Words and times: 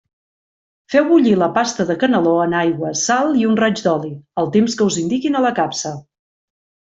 Feu 0.93 1.03
bullir 1.09 1.33
la 1.41 1.49
pasta 1.57 1.85
de 1.89 1.95
caneló 2.03 2.33
en 2.45 2.55
aigua, 2.61 2.93
sal 3.03 3.37
i 3.43 3.45
un 3.51 3.59
raig 3.61 3.83
d'oli, 3.89 4.11
el 4.45 4.51
temps 4.57 4.79
que 4.81 4.89
us 4.93 4.99
indiquin 5.03 5.39
a 5.39 5.45
la 5.49 5.53
capsa. 5.61 5.95